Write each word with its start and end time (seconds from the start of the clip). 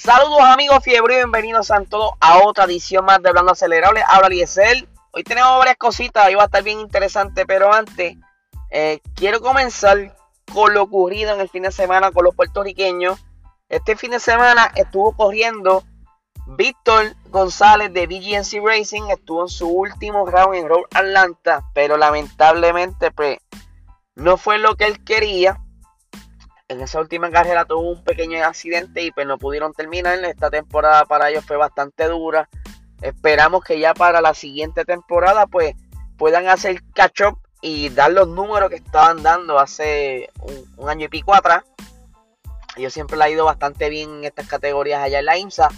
Saludos 0.00 0.42
amigos 0.42 0.78
fiebre 0.84 1.14
y 1.14 1.16
bienvenidos 1.16 1.72
a 1.72 1.82
todos 1.82 2.12
a 2.20 2.38
otra 2.44 2.66
edición 2.66 3.04
más 3.04 3.20
de 3.20 3.30
Hablando 3.30 3.50
Acelerable. 3.50 4.00
Habla 4.06 4.28
Liesel. 4.28 4.88
Hoy 5.10 5.24
tenemos 5.24 5.58
varias 5.58 5.76
cositas, 5.76 6.24
hoy 6.24 6.36
va 6.36 6.42
a 6.42 6.46
estar 6.46 6.62
bien 6.62 6.78
interesante, 6.78 7.44
pero 7.44 7.72
antes 7.72 8.16
eh, 8.70 9.00
quiero 9.16 9.40
comenzar 9.40 10.16
con 10.54 10.72
lo 10.72 10.84
ocurrido 10.84 11.34
en 11.34 11.40
el 11.40 11.48
fin 11.48 11.64
de 11.64 11.72
semana 11.72 12.12
con 12.12 12.24
los 12.24 12.36
puertorriqueños. 12.36 13.18
Este 13.68 13.96
fin 13.96 14.12
de 14.12 14.20
semana 14.20 14.70
estuvo 14.76 15.16
corriendo 15.16 15.82
Víctor 16.46 17.16
González 17.30 17.92
de 17.92 18.06
BGNC 18.06 18.64
Racing, 18.64 19.10
estuvo 19.10 19.42
en 19.42 19.48
su 19.48 19.68
último 19.68 20.26
round 20.26 20.54
en 20.54 20.68
Road 20.68 20.84
Atlanta, 20.94 21.64
pero 21.74 21.96
lamentablemente 21.96 23.10
pues, 23.10 23.38
no 24.14 24.36
fue 24.36 24.58
lo 24.58 24.76
que 24.76 24.84
él 24.84 25.02
quería 25.02 25.60
en 26.68 26.82
esa 26.82 27.00
última 27.00 27.30
carrera 27.30 27.64
tuvo 27.64 27.92
un 27.92 28.04
pequeño 28.04 28.44
accidente 28.44 29.02
y 29.02 29.10
pues 29.10 29.26
no 29.26 29.38
pudieron 29.38 29.72
terminar. 29.72 30.22
Esta 30.24 30.50
temporada 30.50 31.04
para 31.06 31.30
ellos 31.30 31.44
fue 31.44 31.56
bastante 31.56 32.06
dura. 32.06 32.48
Esperamos 33.00 33.64
que 33.64 33.78
ya 33.78 33.94
para 33.94 34.20
la 34.20 34.34
siguiente 34.34 34.84
temporada 34.84 35.46
pues 35.46 35.74
puedan 36.18 36.48
hacer 36.48 36.82
catch 36.92 37.22
up 37.22 37.38
y 37.62 37.88
dar 37.88 38.12
los 38.12 38.28
números 38.28 38.68
que 38.68 38.76
estaban 38.76 39.22
dando 39.22 39.58
hace 39.58 40.30
un, 40.76 40.88
año 40.88 41.06
y 41.06 41.08
pico 41.08 41.34
atrás. 41.34 41.64
Yo 42.76 42.90
siempre 42.90 43.16
le 43.16 43.24
ha 43.24 43.30
ido 43.30 43.46
bastante 43.46 43.88
bien 43.88 44.18
en 44.18 44.24
estas 44.24 44.46
categorías 44.46 45.02
allá 45.02 45.20
en 45.20 45.24
la 45.24 45.38
IMSA. 45.38 45.68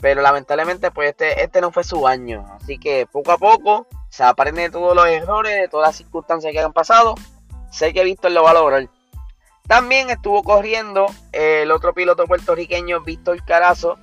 Pero 0.00 0.22
lamentablemente 0.22 0.90
pues 0.90 1.10
este, 1.10 1.44
este 1.44 1.60
no 1.60 1.70
fue 1.70 1.84
su 1.84 2.08
año. 2.08 2.46
Así 2.56 2.78
que 2.78 3.06
poco 3.06 3.32
a 3.32 3.38
poco 3.38 3.86
se 4.08 4.24
aprende 4.24 4.62
de 4.62 4.70
todos 4.70 4.96
los 4.96 5.06
errores, 5.06 5.54
de 5.54 5.68
todas 5.68 5.88
las 5.88 5.96
circunstancias 5.96 6.52
que 6.52 6.58
han 6.58 6.72
pasado. 6.72 7.14
Sé 7.70 7.92
que 7.92 8.02
Víctor 8.02 8.32
lo 8.32 8.42
va 8.42 8.50
a 8.50 8.54
lograr. 8.54 8.88
También 9.66 10.10
estuvo 10.10 10.42
corriendo 10.42 11.06
el 11.32 11.70
otro 11.70 11.94
piloto 11.94 12.26
puertorriqueño, 12.26 13.00
Víctor 13.02 13.44
Carazo, 13.44 13.96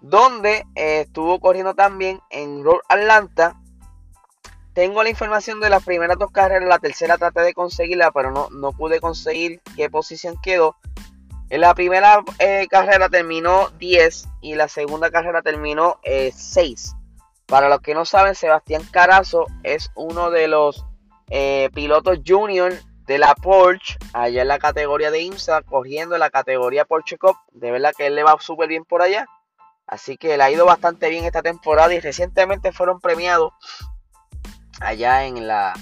donde 0.00 0.66
eh, 0.74 1.00
estuvo 1.00 1.40
corriendo 1.40 1.74
también 1.74 2.20
en 2.30 2.62
Road 2.62 2.80
Atlanta. 2.88 3.56
Tengo 4.74 5.02
la 5.02 5.08
información 5.08 5.58
de 5.60 5.70
las 5.70 5.84
primeras 5.84 6.18
dos 6.18 6.30
carreras, 6.30 6.68
la 6.68 6.78
tercera 6.78 7.16
traté 7.16 7.40
de 7.40 7.54
conseguirla, 7.54 8.10
pero 8.12 8.30
no, 8.30 8.48
no 8.50 8.72
pude 8.72 9.00
conseguir 9.00 9.60
qué 9.74 9.88
posición 9.88 10.36
quedó. 10.42 10.76
En 11.48 11.62
la 11.62 11.74
primera 11.74 12.22
eh, 12.38 12.66
carrera 12.68 13.08
terminó 13.08 13.70
10 13.78 14.28
y 14.42 14.54
la 14.54 14.68
segunda 14.68 15.10
carrera 15.10 15.40
terminó 15.42 15.98
6. 16.04 16.94
Eh, 16.94 16.96
Para 17.46 17.70
los 17.70 17.80
que 17.80 17.94
no 17.94 18.04
saben, 18.04 18.34
Sebastián 18.34 18.82
Carazo 18.90 19.46
es 19.62 19.90
uno 19.94 20.30
de 20.30 20.48
los 20.48 20.84
pilotos 21.72 22.20
junior 22.24 22.72
de 23.06 23.18
la 23.18 23.34
Porsche, 23.34 23.98
allá 24.12 24.42
en 24.42 24.48
la 24.48 24.58
categoría 24.58 25.10
de 25.10 25.22
IMSA, 25.22 25.62
cogiendo 25.62 26.18
la 26.18 26.30
categoría 26.30 26.84
Porsche 26.84 27.18
Cup. 27.18 27.36
De 27.52 27.70
verdad 27.70 27.92
que 27.96 28.06
él 28.06 28.14
le 28.14 28.24
va 28.24 28.36
súper 28.40 28.68
bien 28.68 28.84
por 28.84 29.02
allá. 29.02 29.26
Así 29.86 30.16
que 30.16 30.36
le 30.36 30.42
ha 30.42 30.50
ido 30.50 30.66
bastante 30.66 31.08
bien 31.08 31.24
esta 31.24 31.42
temporada 31.42 31.94
y 31.94 32.00
recientemente 32.00 32.72
fueron 32.72 33.00
premiados 33.00 33.52
allá 34.80 35.24
en 35.24 35.46
la 35.46 35.74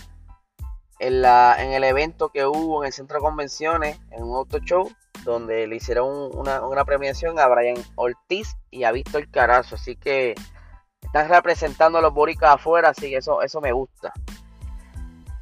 en, 0.98 1.22
la, 1.22 1.56
en 1.58 1.72
el 1.72 1.84
evento 1.84 2.28
que 2.28 2.46
hubo 2.46 2.82
en 2.82 2.86
el 2.88 2.92
centro 2.92 3.18
de 3.18 3.22
convenciones, 3.22 3.98
en 4.10 4.22
un 4.22 4.36
auto 4.36 4.58
show, 4.58 4.90
donde 5.24 5.66
le 5.66 5.76
hicieron 5.76 6.30
una, 6.34 6.84
premiación 6.84 7.38
a 7.38 7.46
Brian 7.48 7.76
Ortiz 7.96 8.56
y 8.70 8.84
a 8.84 8.92
Víctor 8.92 9.28
Carazo. 9.30 9.74
Así 9.74 9.96
que 9.96 10.34
están 11.02 11.28
representando 11.28 11.98
a 11.98 12.02
los 12.02 12.14
boricas 12.14 12.54
afuera, 12.54 12.90
así 12.90 13.10
que 13.10 13.16
eso, 13.16 13.42
eso 13.42 13.60
me 13.60 13.72
gusta. 13.72 14.12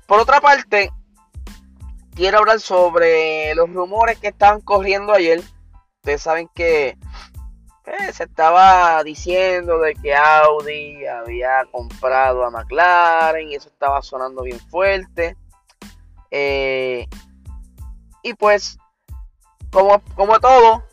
Por 0.06 0.21
otra 0.21 0.41
parte, 0.41 0.91
quiero 2.15 2.39
hablar 2.39 2.61
sobre 2.61 3.55
los 3.55 3.73
rumores 3.73 4.19
que 4.19 4.28
estaban 4.28 4.61
corriendo 4.61 5.12
ayer. 5.12 5.43
Ustedes 5.97 6.23
saben 6.23 6.49
que 6.55 6.97
eh, 7.87 8.12
se 8.12 8.25
estaba 8.25 9.03
diciendo 9.03 9.78
de 9.78 9.95
que 9.95 10.15
Audi 10.15 11.06
había 11.06 11.65
comprado 11.71 12.45
a 12.45 12.51
McLaren 12.51 13.51
y 13.51 13.55
eso 13.55 13.69
estaba 13.69 14.03
sonando 14.03 14.43
bien 14.43 14.61
fuerte. 14.61 15.37
Eh, 16.31 17.06
y 18.22 18.34
pues, 18.34 18.78
como, 19.71 20.01
como 20.15 20.39
todo, 20.41 20.84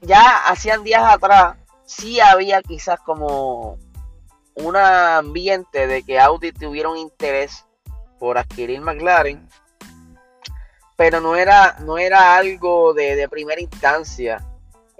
ya 0.00 0.46
hacían 0.46 0.84
días 0.84 1.02
atrás, 1.02 1.56
sí 1.84 2.20
había 2.20 2.62
quizás 2.62 2.98
como 3.00 3.78
un 4.54 4.76
ambiente 4.76 5.86
de 5.86 6.02
que 6.02 6.18
Audi 6.18 6.52
tuviera 6.52 6.88
un 6.88 6.96
interés 6.96 7.66
por 8.18 8.38
adquirir 8.38 8.80
McLaren 8.80 9.46
pero 10.96 11.20
no 11.20 11.36
era, 11.36 11.76
no 11.80 11.98
era 11.98 12.36
algo 12.36 12.94
de, 12.94 13.28
primera 13.28 13.60
instancia. 13.60 14.44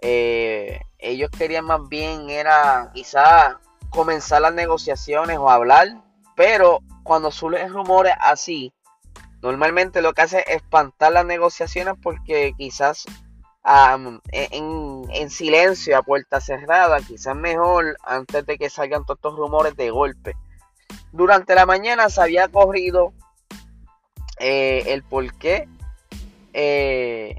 Eh, 0.00 0.80
ellos 0.98 1.30
querían 1.30 1.64
más 1.64 1.88
bien, 1.88 2.28
era 2.28 2.90
quizá 2.94 3.58
comenzar 3.90 4.42
las 4.42 4.52
negociaciones 4.52 5.38
o 5.38 5.50
hablar, 5.50 5.88
pero 6.36 6.80
cuando 7.02 7.30
surgen 7.30 7.72
rumores 7.72 8.12
así, 8.20 8.72
normalmente 9.40 10.02
lo 10.02 10.12
que 10.12 10.22
hace 10.22 10.40
es 10.40 10.56
espantar 10.56 11.12
las 11.12 11.24
negociaciones 11.24 11.94
porque 12.02 12.52
quizás 12.58 13.06
en, 13.64 14.20
en, 15.10 15.30
silencio, 15.30 15.96
a 15.96 16.02
puerta 16.02 16.40
cerrada, 16.40 17.00
quizás 17.00 17.34
mejor 17.34 17.96
antes 18.04 18.46
de 18.46 18.58
que 18.58 18.70
salgan 18.70 19.04
todos 19.04 19.18
estos 19.18 19.36
rumores 19.36 19.74
de 19.76 19.90
golpe. 19.90 20.36
Durante 21.10 21.54
la 21.54 21.66
mañana 21.66 22.08
se 22.10 22.20
había 22.20 22.48
corrido 22.48 23.12
eh, 24.38 24.84
el 24.88 25.02
por 25.02 25.32
qué 25.38 25.68
eh, 26.58 27.38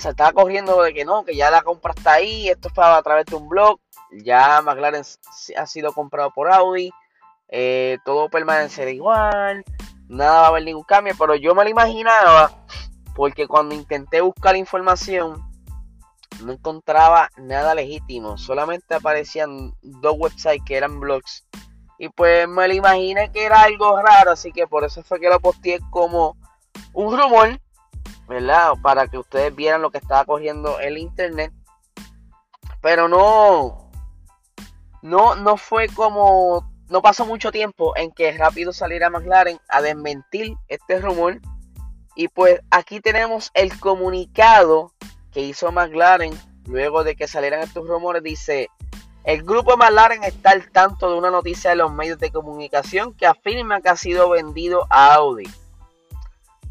se 0.00 0.08
estaba 0.08 0.32
corriendo 0.32 0.82
de 0.82 0.92
que 0.92 1.04
no, 1.04 1.24
que 1.24 1.36
ya 1.36 1.52
la 1.52 1.62
compra 1.62 1.94
está 1.96 2.14
ahí, 2.14 2.48
esto 2.48 2.68
fue 2.74 2.84
a 2.84 3.00
través 3.00 3.26
de 3.26 3.36
un 3.36 3.48
blog, 3.48 3.78
ya 4.24 4.60
McLaren 4.60 5.04
ha 5.56 5.66
sido 5.66 5.92
comprado 5.92 6.32
por 6.32 6.52
Audi, 6.52 6.90
eh, 7.48 7.98
todo 8.04 8.28
permanecerá 8.28 8.90
igual, 8.90 9.64
nada 10.08 10.40
va 10.40 10.46
a 10.46 10.48
haber 10.48 10.64
ningún 10.64 10.82
cambio, 10.82 11.14
pero 11.16 11.36
yo 11.36 11.54
me 11.54 11.62
lo 11.62 11.70
imaginaba 11.70 12.50
porque 13.14 13.46
cuando 13.46 13.76
intenté 13.76 14.20
buscar 14.20 14.56
información 14.56 15.40
no 16.42 16.52
encontraba 16.52 17.30
nada 17.36 17.76
legítimo, 17.76 18.36
solamente 18.36 18.96
aparecían 18.96 19.74
dos 19.80 20.16
websites 20.18 20.64
que 20.66 20.76
eran 20.76 20.98
blogs 20.98 21.46
y 21.98 22.08
pues 22.08 22.48
me 22.48 22.66
lo 22.66 22.74
imaginé 22.74 23.30
que 23.30 23.44
era 23.44 23.62
algo 23.62 24.02
raro, 24.02 24.32
así 24.32 24.50
que 24.50 24.66
por 24.66 24.82
eso 24.82 25.04
fue 25.04 25.20
que 25.20 25.28
lo 25.28 25.38
posteé 25.38 25.78
como 25.90 26.36
un 26.92 27.16
rumor 27.16 27.60
¿verdad? 28.30 28.74
Para 28.80 29.08
que 29.08 29.18
ustedes 29.18 29.52
vieran 29.56 29.82
lo 29.82 29.90
que 29.90 29.98
estaba 29.98 30.24
cogiendo 30.24 30.78
el 30.78 30.98
internet. 30.98 31.52
Pero 32.80 33.08
no, 33.08 33.90
no, 35.02 35.34
no 35.34 35.56
fue 35.56 35.88
como, 35.88 36.72
no 36.88 37.02
pasó 37.02 37.26
mucho 37.26 37.50
tiempo 37.50 37.92
en 37.96 38.12
que 38.12 38.30
rápido 38.38 38.72
saliera 38.72 39.10
McLaren 39.10 39.58
a 39.68 39.82
desmentir 39.82 40.54
este 40.68 41.00
rumor. 41.00 41.40
Y 42.14 42.28
pues 42.28 42.60
aquí 42.70 43.00
tenemos 43.00 43.50
el 43.52 43.76
comunicado 43.80 44.92
que 45.32 45.40
hizo 45.40 45.72
McLaren 45.72 46.32
luego 46.66 47.02
de 47.02 47.16
que 47.16 47.26
salieran 47.26 47.62
estos 47.62 47.88
rumores. 47.88 48.22
Dice, 48.22 48.68
el 49.24 49.42
grupo 49.42 49.76
McLaren 49.76 50.22
está 50.22 50.50
al 50.50 50.70
tanto 50.70 51.10
de 51.10 51.18
una 51.18 51.32
noticia 51.32 51.70
de 51.70 51.76
los 51.76 51.92
medios 51.92 52.20
de 52.20 52.30
comunicación 52.30 53.12
que 53.12 53.26
afirma 53.26 53.80
que 53.80 53.88
ha 53.88 53.96
sido 53.96 54.30
vendido 54.30 54.86
a 54.88 55.14
Audi. 55.14 55.50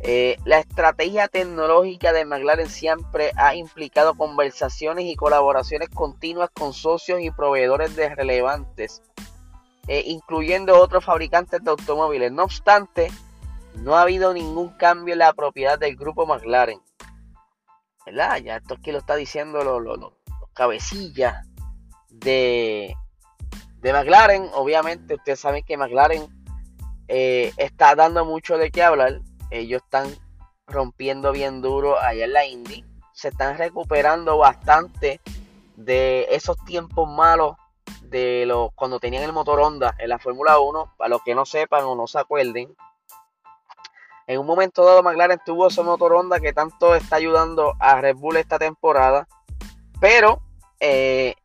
Eh, 0.02 0.38
la 0.46 0.60
estrategia 0.60 1.28
tecnológica 1.28 2.14
de 2.14 2.24
McLaren 2.24 2.70
siempre 2.70 3.32
ha 3.36 3.56
implicado 3.56 4.16
conversaciones 4.16 5.06
y 5.06 5.16
colaboraciones 5.16 5.90
continuas 5.90 6.50
con 6.54 6.74
socios 6.74 7.20
y 7.22 7.32
proveedores 7.32 7.96
de 7.98 8.16
relevantes, 8.16 9.02
eh, 9.88 10.04
incluyendo 10.06 10.80
otros 10.80 11.04
fabricantes 11.04 11.62
de 11.62 11.72
automóviles. 11.72 12.32
No 12.32 12.44
obstante, 12.44 13.12
no 13.76 13.96
ha 13.96 14.04
habido 14.04 14.34
ningún 14.34 14.70
cambio 14.78 15.14
en 15.14 15.20
la 15.20 15.34
propiedad 15.34 15.78
del 15.78 15.98
grupo 15.98 16.26
McLaren. 16.26 16.82
¿Verdad? 18.06 18.38
Ya 18.38 18.58
esto 18.58 18.76
es 18.76 18.80
que 18.80 18.94
lo 18.94 19.00
está 19.00 19.16
diciendo 19.16 19.64
los, 19.64 20.14
cabecillas 20.54 21.46
de, 22.10 22.96
de 23.82 23.94
McLaren. 23.94 24.50
Obviamente, 24.54 25.16
ustedes 25.16 25.42
saben 25.42 25.64
que 25.64 25.78
McLaren 25.78 26.26
eh, 27.10 27.52
está 27.58 27.96
dando 27.96 28.24
mucho 28.24 28.58
de 28.58 28.72
qué 28.72 28.82
hablar 28.82 29.20
ellos 29.50 29.82
están 29.84 30.08
rompiendo 30.68 31.32
bien 31.32 31.62
duro 31.62 32.00
allá 32.00 32.26
en 32.26 32.34
la 32.34 32.46
Indy. 32.46 32.86
Se 33.14 33.30
están 33.30 33.58
recuperando 33.58 34.38
bastante 34.38 35.20
de 35.76 36.28
esos 36.32 36.58
tiempos 36.66 37.10
malos 37.10 37.56
de 38.04 38.46
los 38.46 38.72
cuando 38.74 39.00
tenían 39.00 39.24
el 39.24 39.34
motor 39.34 39.60
Honda 39.60 39.96
en 39.98 40.10
la 40.10 40.20
Fórmula 40.20 40.60
1. 40.60 40.94
Para 40.98 41.10
los 41.10 41.24
que 41.24 41.36
no 41.36 41.46
sepan 41.46 41.84
o 41.86 41.96
no 41.96 42.08
se 42.08 42.20
acuerden, 42.20 42.76
en 44.28 44.40
un 44.40 44.46
momento 44.46 44.86
dado 44.86 45.04
McLaren 45.04 45.42
tuvo 45.46 45.68
ese 45.68 45.82
motor 45.82 46.14
Honda 46.14 46.40
que 46.40 46.54
tanto 46.54 46.96
está 46.96 47.16
ayudando 47.16 47.74
a 47.80 48.00
Red 48.00 48.16
Bull 48.16 48.38
esta 48.38 48.60
temporada. 48.60 49.28
Pero 50.00 50.42
eh, 50.80 51.36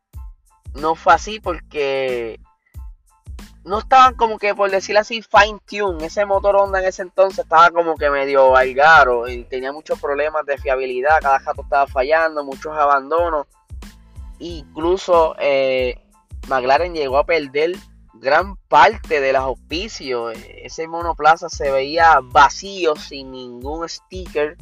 no 0.75 0.95
fue 0.95 1.13
así 1.13 1.39
porque 1.39 2.39
no 3.65 3.79
estaban 3.79 4.13
como 4.13 4.37
que, 4.37 4.53
por 4.53 4.69
decirlo 4.69 5.01
así, 5.01 5.23
fine 5.23 5.59
tune. 5.67 6.05
Ese 6.05 6.25
motor 6.25 6.55
Honda 6.55 6.79
en 6.79 6.85
ese 6.85 7.01
entonces 7.01 7.39
estaba 7.39 7.71
como 7.71 7.95
que 7.95 8.09
medio 8.11 8.51
valgaro 8.51 9.27
y 9.27 9.43
tenía 9.45 9.71
muchos 9.71 9.99
problemas 9.99 10.45
de 10.45 10.57
fiabilidad. 10.59 11.19
Cada 11.19 11.39
jato 11.39 11.63
estaba 11.63 11.87
fallando, 11.87 12.43
muchos 12.43 12.77
abandonos. 12.77 13.47
Incluso 14.37 15.35
eh, 15.39 15.99
McLaren 16.47 16.93
llegó 16.93 17.17
a 17.17 17.25
perder 17.25 17.75
gran 18.13 18.55
parte 18.67 19.19
de 19.19 19.33
los 19.33 19.41
auspicios. 19.41 20.37
Ese 20.61 20.87
monoplaza 20.87 21.49
se 21.49 21.71
veía 21.71 22.19
vacío, 22.21 22.95
sin 22.95 23.31
ningún 23.31 23.89
sticker. 23.89 24.57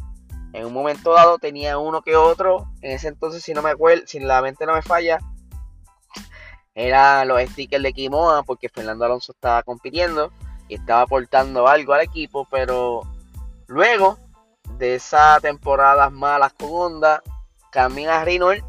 En 0.54 0.66
un 0.66 0.74
momento 0.74 1.12
dado 1.12 1.40
tenía 1.40 1.78
uno 1.78 2.02
que 2.04 2.16
otro. 2.16 2.70
En 2.82 2.92
ese 2.92 3.10
entonces, 3.10 3.44
si 3.44 3.54
no 3.54 3.62
me 3.62 3.72
acuerdo, 3.72 4.04
si 4.06 4.22
la 4.22 4.42
mente 4.42 4.66
no 4.66 4.74
me 4.74 4.82
falla, 4.82 5.20
eran 6.76 7.28
los 7.28 7.42
stickers 7.42 7.84
de 7.84 7.94
Kimoa, 7.94 8.44
porque 8.44 8.70
Fernando 8.70 9.06
Alonso 9.06 9.32
estaba 9.32 9.64
compitiendo 9.64 10.32
y 10.68 10.76
estaba 10.76 11.02
aportando 11.02 11.68
algo 11.68 11.94
al 11.94 12.02
equipo. 12.02 12.48
Pero 12.50 13.02
luego 13.68 14.18
de 14.78 14.96
esas 14.96 15.42
temporadas 15.42 16.12
malas 16.12 16.54
con 16.54 16.70
Honda, 16.72 17.22
camina 17.72 18.22
a 18.22 18.26
Renault 18.26 18.64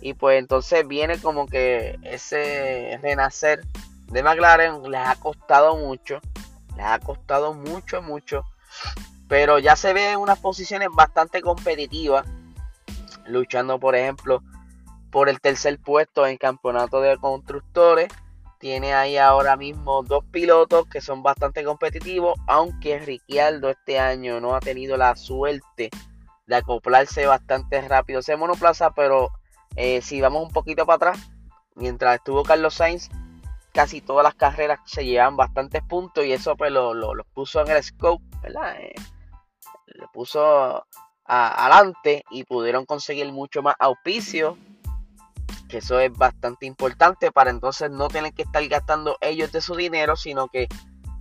y 0.00 0.14
pues 0.14 0.38
entonces 0.38 0.86
viene 0.86 1.18
como 1.18 1.46
que 1.46 1.98
ese 2.02 2.98
renacer 3.02 3.64
de 4.08 4.22
McLaren 4.22 4.82
les 4.90 5.06
ha 5.06 5.16
costado 5.16 5.76
mucho. 5.76 6.20
Les 6.76 6.86
ha 6.86 6.98
costado 6.98 7.54
mucho, 7.54 8.02
mucho. 8.02 8.44
Pero 9.28 9.58
ya 9.58 9.74
se 9.74 9.92
ve 9.92 10.12
en 10.12 10.18
unas 10.18 10.38
posiciones 10.38 10.88
bastante 10.92 11.40
competitivas. 11.40 12.26
Luchando, 13.26 13.80
por 13.80 13.96
ejemplo, 13.96 14.42
por 15.16 15.30
el 15.30 15.40
tercer 15.40 15.78
puesto 15.78 16.26
en 16.26 16.36
campeonato 16.36 17.00
de 17.00 17.16
constructores. 17.16 18.12
Tiene 18.58 18.92
ahí 18.92 19.16
ahora 19.16 19.56
mismo 19.56 20.02
dos 20.02 20.22
pilotos 20.30 20.86
que 20.88 21.00
son 21.00 21.22
bastante 21.22 21.64
competitivos. 21.64 22.38
Aunque 22.46 22.98
Ricciardo 22.98 23.70
este 23.70 23.98
año 23.98 24.42
no 24.42 24.54
ha 24.54 24.60
tenido 24.60 24.98
la 24.98 25.16
suerte 25.16 25.88
de 26.46 26.54
acoplarse 26.54 27.24
bastante 27.24 27.80
rápido 27.88 28.20
ese 28.20 28.36
monoplaza. 28.36 28.90
Pero 28.90 29.30
eh, 29.74 30.02
si 30.02 30.20
vamos 30.20 30.42
un 30.42 30.52
poquito 30.52 30.84
para 30.84 30.96
atrás, 30.96 31.30
mientras 31.76 32.16
estuvo 32.16 32.42
Carlos 32.42 32.74
Sainz, 32.74 33.08
casi 33.72 34.02
todas 34.02 34.22
las 34.22 34.34
carreras 34.34 34.80
se 34.84 35.06
llevan 35.06 35.34
bastantes 35.34 35.80
puntos 35.82 36.26
y 36.26 36.32
eso 36.32 36.58
pues 36.58 36.70
lo, 36.70 36.92
puso 37.32 37.62
en 37.62 37.70
el 37.70 37.82
scope, 37.82 38.22
¿verdad? 38.42 38.76
Eh, 38.82 38.94
le 39.86 40.08
puso 40.12 40.84
adelante 41.24 42.22
y 42.30 42.44
pudieron 42.44 42.84
conseguir 42.84 43.32
mucho 43.32 43.62
más 43.62 43.76
auspicio, 43.78 44.58
que 45.68 45.78
eso 45.78 45.98
es 46.00 46.12
bastante 46.12 46.66
importante 46.66 47.32
para 47.32 47.50
entonces 47.50 47.90
no 47.90 48.08
tener 48.08 48.32
que 48.32 48.42
estar 48.42 48.66
gastando 48.68 49.16
ellos 49.20 49.52
de 49.52 49.60
su 49.60 49.74
dinero, 49.74 50.16
sino 50.16 50.48
que 50.48 50.68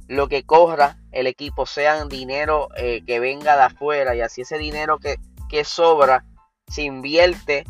lo 0.07 0.27
que 0.27 0.43
corra 0.43 0.97
el 1.11 1.27
equipo 1.27 1.65
sea 1.65 2.05
dinero 2.05 2.69
eh, 2.77 3.03
que 3.05 3.19
venga 3.19 3.55
de 3.55 3.63
afuera 3.63 4.15
y 4.15 4.21
así 4.21 4.41
ese 4.41 4.57
dinero 4.57 4.99
que, 4.99 5.15
que 5.49 5.63
sobra 5.63 6.25
se 6.67 6.83
invierte, 6.83 7.65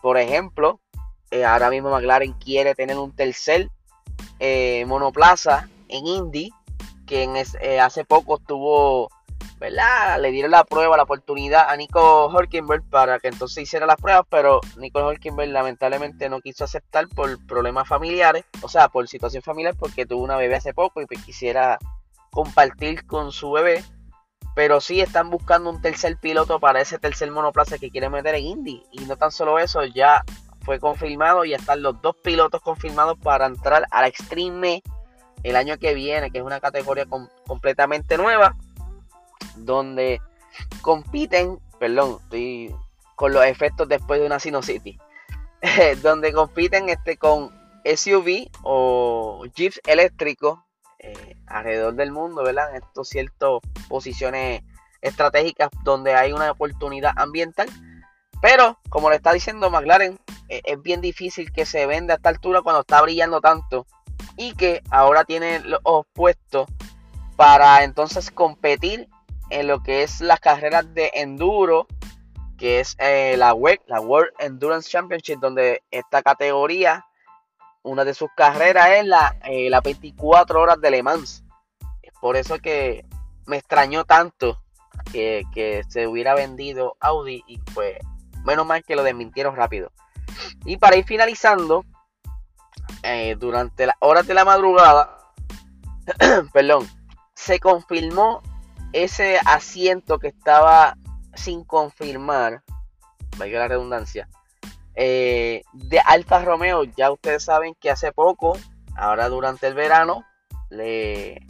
por 0.00 0.18
ejemplo, 0.18 0.80
eh, 1.30 1.44
ahora 1.44 1.70
mismo 1.70 1.90
McLaren 1.90 2.32
quiere 2.34 2.74
tener 2.74 2.98
un 2.98 3.14
tercer 3.14 3.70
eh, 4.38 4.84
monoplaza 4.86 5.68
en 5.88 6.06
Indy, 6.06 6.50
que 7.06 7.28
eh, 7.60 7.80
hace 7.80 8.04
poco 8.04 8.38
estuvo, 8.38 9.10
¿verdad? 9.60 10.18
Le 10.18 10.32
dieron 10.32 10.50
la 10.50 10.64
prueba, 10.64 10.96
la 10.96 11.02
oportunidad 11.02 11.68
a 11.68 11.76
Nico 11.76 12.28
Hulkenberg 12.28 12.82
para 12.88 13.18
que 13.18 13.28
entonces 13.28 13.62
hiciera 13.62 13.84
las 13.84 13.96
pruebas, 13.96 14.24
pero 14.30 14.60
Nico 14.78 15.06
Hulkenberg 15.06 15.50
lamentablemente 15.50 16.30
no 16.30 16.40
quiso 16.40 16.64
aceptar 16.64 17.06
por 17.08 17.46
problemas 17.46 17.86
familiares, 17.86 18.46
o 18.62 18.68
sea, 18.68 18.88
por 18.88 19.06
situación 19.06 19.42
familiar, 19.42 19.74
porque 19.78 20.06
tuvo 20.06 20.24
una 20.24 20.36
bebé 20.36 20.56
hace 20.56 20.72
poco 20.72 21.02
y 21.02 21.06
pues 21.06 21.22
quisiera 21.22 21.78
compartir 22.30 23.06
con 23.06 23.32
su 23.32 23.52
bebé. 23.52 23.84
Pero 24.56 24.80
sí 24.80 25.00
están 25.00 25.28
buscando 25.28 25.68
un 25.68 25.82
tercer 25.82 26.16
piloto 26.16 26.58
para 26.58 26.80
ese 26.80 26.98
tercer 26.98 27.30
monoplaza 27.30 27.78
que 27.78 27.90
quiere 27.90 28.08
meter 28.08 28.34
en 28.34 28.46
Indy. 28.46 28.82
Y 28.92 29.04
no 29.04 29.16
tan 29.16 29.30
solo 29.30 29.58
eso, 29.58 29.84
ya 29.84 30.24
fue 30.62 30.80
confirmado 30.80 31.44
y 31.44 31.52
están 31.52 31.82
los 31.82 32.00
dos 32.00 32.16
pilotos 32.16 32.60
confirmados 32.62 33.18
para 33.18 33.46
entrar 33.46 33.86
a 33.90 34.00
la 34.00 34.08
Extreme 34.08 34.82
el 35.42 35.56
año 35.56 35.78
que 35.78 35.94
viene, 35.94 36.30
que 36.30 36.38
es 36.38 36.44
una 36.44 36.60
categoría 36.60 37.06
completamente 37.46 38.16
nueva, 38.18 38.56
donde 39.56 40.20
compiten, 40.80 41.58
perdón, 41.78 42.18
estoy 42.22 42.74
con 43.16 43.32
los 43.32 43.44
efectos 43.44 43.88
después 43.88 44.20
de 44.20 44.26
una 44.26 44.40
sinusitis, 44.40 44.98
donde 46.02 46.32
compiten 46.32 46.88
este 46.88 47.16
con 47.16 47.50
SUV 47.84 48.50
o 48.62 49.44
jeeps 49.54 49.80
eléctricos 49.86 50.58
eh, 50.98 51.36
alrededor 51.46 51.94
del 51.94 52.12
mundo, 52.12 52.42
¿verdad? 52.42 52.70
En 52.70 52.82
estos 52.82 53.08
ciertas 53.08 53.60
posiciones 53.88 54.62
estratégicas 55.00 55.70
donde 55.82 56.14
hay 56.14 56.32
una 56.32 56.50
oportunidad 56.50 57.12
ambiental. 57.16 57.68
Pero, 58.42 58.78
como 58.88 59.10
le 59.10 59.16
está 59.16 59.32
diciendo 59.32 59.70
McLaren, 59.70 60.18
e, 60.48 60.60
es 60.64 60.82
bien 60.82 61.00
difícil 61.00 61.52
que 61.52 61.66
se 61.66 61.86
venda 61.86 62.14
a 62.14 62.16
esta 62.16 62.28
altura 62.28 62.62
cuando 62.62 62.80
está 62.82 63.00
brillando 63.02 63.40
tanto 63.40 63.86
y 64.36 64.54
que 64.54 64.82
ahora 64.90 65.24
tiene 65.24 65.60
los 65.60 66.06
puestos 66.12 66.68
para 67.36 67.84
entonces 67.84 68.30
competir 68.30 69.08
en 69.50 69.66
lo 69.66 69.82
que 69.82 70.02
es 70.02 70.20
las 70.20 70.40
carreras 70.40 70.92
de 70.94 71.10
enduro 71.14 71.86
que 72.56 72.80
es 72.80 72.94
eh, 72.98 73.36
la 73.38 73.54
WEC, 73.54 73.82
la 73.86 74.00
World 74.00 74.32
Endurance 74.38 74.90
Championship 74.90 75.38
donde 75.40 75.82
esta 75.90 76.22
categoría 76.22 77.06
una 77.82 78.04
de 78.04 78.12
sus 78.12 78.28
carreras 78.36 78.88
es 78.90 79.06
la, 79.06 79.36
eh, 79.44 79.70
24 79.82 80.60
horas 80.60 80.80
de 80.80 80.90
Le 80.90 81.02
Mans. 81.02 81.42
Es 82.02 82.12
por 82.20 82.36
eso 82.36 82.58
que 82.58 83.06
me 83.46 83.56
extrañó 83.56 84.04
tanto 84.04 84.60
que, 85.10 85.44
que 85.54 85.82
se 85.88 86.06
hubiera 86.06 86.34
vendido 86.34 86.96
Audi 87.00 87.42
y 87.46 87.58
pues 87.72 87.96
menos 88.44 88.66
mal 88.66 88.84
que 88.84 88.96
lo 88.96 89.02
desmintieron 89.02 89.56
rápido. 89.56 89.90
Y 90.66 90.76
para 90.76 90.96
ir 90.96 91.06
finalizando, 91.06 91.84
eh, 93.02 93.36
durante 93.38 93.86
las 93.86 93.96
horas 94.00 94.26
de 94.26 94.34
la 94.34 94.44
madrugada, 94.44 95.18
perdón, 96.52 96.86
se 97.34 97.58
confirmó 97.58 98.42
ese 98.92 99.38
asiento 99.44 100.18
que 100.18 100.28
estaba 100.28 100.96
sin 101.34 101.64
confirmar, 101.64 102.62
vaya 103.36 103.60
la 103.60 103.68
redundancia, 103.68 104.28
eh, 104.94 105.62
de 105.72 106.00
Alfa 106.00 106.44
Romeo. 106.44 106.84
Ya 106.84 107.10
ustedes 107.10 107.44
saben 107.44 107.74
que 107.80 107.90
hace 107.90 108.12
poco, 108.12 108.58
ahora 108.96 109.28
durante 109.28 109.66
el 109.66 109.74
verano, 109.74 110.24
le... 110.68 111.40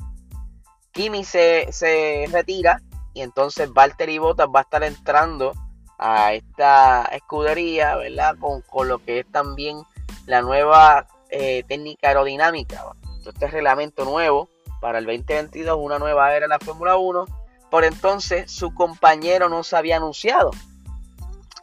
Kimi 0.93 1.25
se, 1.25 1.69
se 1.71 2.27
retira 2.33 2.83
y 3.15 3.23
entonces 3.23 3.73
Valtteri 3.73 4.19
Bottas 4.19 4.49
va 4.55 4.61
a 4.61 4.63
estar 4.63 4.83
entrando 4.83 5.53
a 5.99 6.33
esta 6.33 7.05
escudería, 7.13 7.97
¿verdad? 7.97 8.37
Con, 8.39 8.89
lo 8.89 8.99
que 8.99 9.21
es 9.21 9.27
también 9.31 9.83
la 10.27 10.43
nueva 10.43 11.07
eh, 11.29 11.63
técnica 11.69 12.09
aerodinámica, 12.09 12.85
este 13.25 13.47
reglamento 13.47 14.05
nuevo 14.05 14.49
para 14.81 14.99
el 14.99 15.07
2022, 15.07 15.77
una 15.79 15.99
nueva 15.99 16.35
era 16.35 16.45
de 16.45 16.49
la 16.49 16.59
Fórmula 16.59 16.97
1. 16.97 17.27
Por 17.71 17.85
entonces 17.85 18.51
su 18.51 18.75
compañero 18.75 19.49
no 19.49 19.63
se 19.63 19.77
había 19.77 19.97
anunciado. 19.97 20.51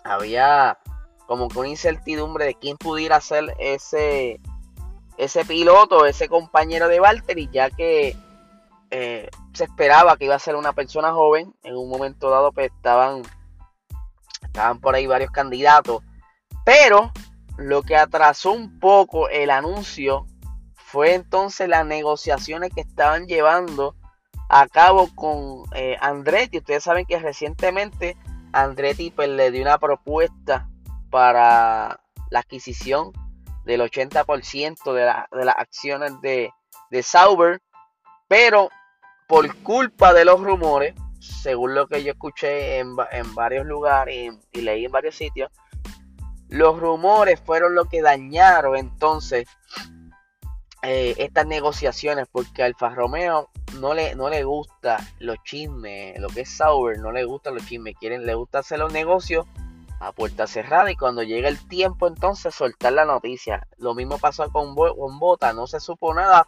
Había 0.04 0.78
como 1.26 1.50
que 1.50 1.60
una 1.60 1.68
incertidumbre 1.68 2.46
de 2.46 2.56
quién 2.56 2.78
pudiera 2.78 3.20
ser 3.20 3.54
ese, 3.60 4.40
ese 5.18 5.46
piloto, 5.46 6.06
ese 6.06 6.30
compañero 6.30 6.88
de 6.88 7.02
Valtteri, 7.02 7.50
ya 7.52 7.70
que 7.70 8.16
eh, 8.92 9.30
se 9.54 9.64
esperaba 9.66 10.16
que 10.16 10.26
iba 10.26 10.36
a 10.36 10.40
ser 10.40 10.56
una 10.56 10.72
persona 10.72 11.12
joven. 11.12 11.54
En 11.64 11.76
un 11.76 11.90
momento 11.90 12.30
dado, 12.30 12.54
pues 12.54 12.72
estaban 12.72 13.24
Estaban 14.42 14.80
por 14.80 14.96
ahí 14.96 15.08
varios 15.08 15.32
candidatos. 15.32 16.04
Pero 16.66 17.12
lo 17.58 17.84
que 17.84 17.96
atrasó 17.96 18.52
un 18.52 18.80
poco 18.80 19.30
el 19.30 19.50
anuncio 19.50 20.26
fue 20.88 21.16
entonces 21.16 21.68
las 21.68 21.86
negociaciones 21.86 22.72
que 22.74 22.80
estaban 22.80 23.28
llevando 23.28 23.94
a 24.48 24.68
cabo 24.68 25.10
con 25.14 25.66
eh, 25.76 25.98
Andretti. 26.00 26.60
Ustedes 26.60 26.86
saben 26.86 27.06
que 27.06 27.20
recientemente 27.20 28.16
Andretti 28.54 29.12
pues, 29.12 29.28
le 29.28 29.52
dio 29.52 29.64
una 29.64 29.80
propuesta 29.80 30.70
para 31.10 32.00
la 32.30 32.40
adquisición 32.40 33.12
del 33.66 33.82
80% 33.82 34.94
de, 34.94 35.46
las 35.46 35.58
acciones 35.58 36.14
de, 36.22 36.52
de 36.90 37.04
Sauber. 37.04 37.62
Pero 38.30 38.70
por 39.28 39.54
culpa 39.58 40.14
de 40.14 40.24
los 40.24 40.42
rumores, 40.42 40.96
según 41.20 41.76
lo 41.76 41.88
que 41.88 42.02
yo 42.02 42.14
escuché 42.14 42.80
en, 42.80 42.96
varios 43.36 43.66
lugares 43.66 44.34
y, 44.54 44.62
leí 44.62 44.86
en 44.86 44.92
varios 44.94 45.16
sitios, 45.16 45.52
los 46.48 46.80
rumores 46.80 47.42
fueron 47.42 47.76
lo 47.76 47.86
que 47.86 48.02
dañaron 48.02 48.78
entonces 48.78 49.50
eh, 50.84 51.16
estas 51.18 51.48
negociaciones 51.48 52.28
porque 52.32 52.64
Alfa 52.64 52.90
Romeo 52.90 53.50
no 53.80 53.94
le, 53.94 54.16
no 54.16 54.30
le 54.30 54.44
gusta 54.44 54.98
los 55.20 55.38
chismes, 55.44 56.20
lo 56.20 56.30
que 56.30 56.42
es 56.42 56.50
Sauber, 56.50 57.00
no 57.00 57.12
le 57.12 57.26
gusta 57.26 57.52
los 57.52 57.66
chismes, 57.66 57.96
quieren, 58.00 58.26
le 58.26 58.36
gusta 58.36 58.60
hacer 58.60 58.80
los 58.80 58.94
negocios 58.94 59.46
a 60.00 60.12
puerta 60.12 60.46
cerrada 60.46 60.92
y 60.92 60.96
cuando 60.96 61.24
llega 61.24 61.50
el 61.50 61.68
tiempo 61.68 62.08
entonces 62.08 62.54
soltar 62.54 62.94
la 62.94 63.06
noticia. 63.06 63.68
Lo 63.78 63.96
mismo 63.96 64.18
pasó 64.20 64.50
con, 64.52 64.76
con 64.76 65.20
Bota, 65.20 65.54
no 65.54 65.68
se 65.68 65.80
supo 65.80 66.14
nada 66.14 66.48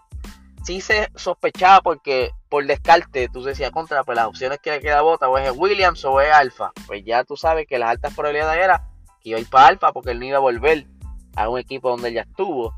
sí 0.64 0.82
se 0.82 1.10
sospechaba 1.16 1.82
porque 1.82 2.32
por 2.50 2.66
descarte 2.66 3.30
tú 3.30 3.44
decías 3.44 3.72
contra, 3.72 4.04
pues 4.04 4.16
las 4.16 4.28
opciones 4.28 4.60
que 4.60 4.72
le 4.72 4.80
queda 4.80 5.02
Bota 5.02 5.30
o 5.30 5.38
es 5.38 5.52
Williams 5.56 6.04
o 6.06 6.20
es 6.22 6.32
Alfa. 6.32 6.72
Pues 6.88 7.04
ya 7.04 7.24
tú 7.24 7.36
sabes 7.36 7.68
que 7.68 7.80
las 7.80 7.90
altas 7.90 8.14
probabilidades 8.14 8.64
era 8.64 8.88
que 9.22 9.30
iba 9.30 9.38
a 9.38 9.42
ir 9.42 9.50
para 9.50 9.68
Alfa 9.68 9.92
porque 9.92 10.12
él 10.12 10.20
no 10.20 10.26
iba 10.26 10.38
a 10.38 10.42
volver 10.42 10.86
a 11.36 11.50
un 11.50 11.60
equipo 11.60 11.90
donde 11.90 12.14
ya 12.14 12.22
estuvo. 12.22 12.74